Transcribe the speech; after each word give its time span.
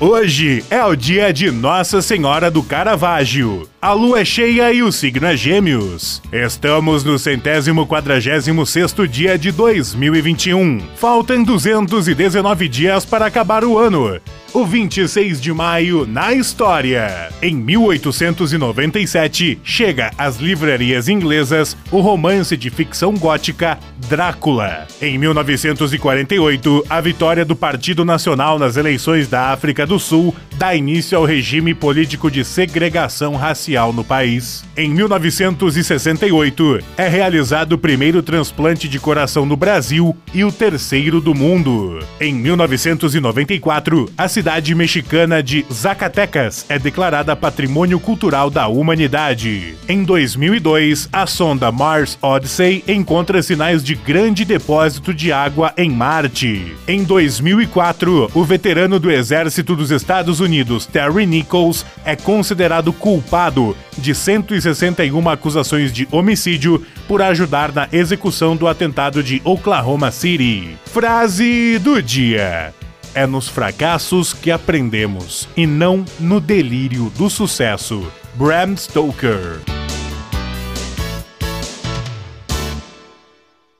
Hoje 0.00 0.64
é 0.70 0.82
o 0.82 0.96
dia 0.96 1.30
de 1.30 1.50
Nossa 1.50 2.00
Senhora 2.00 2.50
do 2.50 2.62
Caravaggio. 2.62 3.68
A 3.82 3.92
lua 3.92 4.20
é 4.20 4.24
cheia 4.24 4.72
e 4.72 4.82
o 4.82 4.90
signo 4.90 5.26
é 5.26 5.36
Gêmeos. 5.36 6.22
Estamos 6.32 7.04
no 7.04 7.18
centésimo 7.18 7.86
quadragésimo 7.86 8.64
sexto 8.64 9.06
dia 9.06 9.36
de 9.36 9.52
2021. 9.52 10.80
Faltam 10.96 11.44
219 11.44 12.66
dias 12.66 13.04
para 13.04 13.26
acabar 13.26 13.62
o 13.62 13.76
ano. 13.78 14.18
O 14.52 14.66
26 14.66 15.40
de 15.40 15.52
maio 15.52 16.04
na 16.04 16.32
história. 16.32 17.28
Em 17.40 17.54
1897, 17.54 19.60
chega 19.62 20.10
às 20.18 20.38
livrarias 20.38 21.08
inglesas 21.08 21.76
o 21.88 22.00
romance 22.00 22.56
de 22.56 22.68
ficção 22.68 23.14
gótica 23.14 23.78
Drácula. 24.08 24.88
Em 25.00 25.16
1948, 25.18 26.84
a 26.90 27.00
vitória 27.00 27.44
do 27.44 27.54
Partido 27.54 28.04
Nacional 28.04 28.58
nas 28.58 28.76
eleições 28.76 29.28
da 29.28 29.52
África 29.52 29.86
do 29.86 30.00
Sul 30.00 30.34
dá 30.60 30.74
início 30.74 31.16
ao 31.16 31.24
regime 31.24 31.72
político 31.72 32.30
de 32.30 32.44
segregação 32.44 33.34
racial 33.34 33.94
no 33.94 34.04
país. 34.04 34.62
Em 34.76 34.90
1968, 34.90 36.80
é 36.98 37.08
realizado 37.08 37.72
o 37.72 37.78
primeiro 37.78 38.22
transplante 38.22 38.86
de 38.86 39.00
coração 39.00 39.46
no 39.46 39.56
Brasil 39.56 40.14
e 40.34 40.44
o 40.44 40.52
terceiro 40.52 41.18
do 41.18 41.34
mundo. 41.34 42.00
Em 42.20 42.34
1994, 42.34 44.12
a 44.18 44.28
cidade 44.28 44.74
mexicana 44.74 45.42
de 45.42 45.64
Zacatecas 45.72 46.66
é 46.68 46.78
declarada 46.78 47.34
Patrimônio 47.34 47.98
Cultural 47.98 48.50
da 48.50 48.68
Humanidade. 48.68 49.74
Em 49.88 50.04
2002, 50.04 51.08
a 51.10 51.26
sonda 51.26 51.72
Mars 51.72 52.18
Odyssey 52.20 52.84
encontra 52.86 53.42
sinais 53.42 53.82
de 53.82 53.94
grande 53.94 54.44
depósito 54.44 55.14
de 55.14 55.32
água 55.32 55.72
em 55.78 55.90
Marte. 55.90 56.74
Em 56.86 57.02
2004, 57.02 58.30
o 58.34 58.44
veterano 58.44 59.00
do 59.00 59.10
Exército 59.10 59.74
dos 59.74 59.90
Estados 59.90 60.38
Unidos, 60.38 60.49
Terry 60.92 61.26
Nichols, 61.26 61.84
é 62.04 62.16
considerado 62.16 62.92
culpado 62.92 63.76
de 63.96 64.14
161 64.14 65.28
acusações 65.28 65.92
de 65.92 66.08
homicídio 66.10 66.84
por 67.06 67.22
ajudar 67.22 67.72
na 67.72 67.88
execução 67.92 68.56
do 68.56 68.68
atentado 68.68 69.22
de 69.22 69.40
Oklahoma 69.44 70.10
City. 70.10 70.76
Frase 70.86 71.78
do 71.78 72.02
dia. 72.02 72.74
É 73.14 73.26
nos 73.26 73.48
fracassos 73.48 74.32
que 74.32 74.50
aprendemos 74.50 75.48
e 75.56 75.66
não 75.66 76.04
no 76.18 76.40
delírio 76.40 77.10
do 77.16 77.28
sucesso. 77.28 78.06
Bram 78.34 78.76
Stoker. 78.76 79.79